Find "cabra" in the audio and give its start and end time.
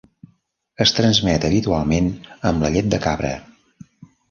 3.07-3.33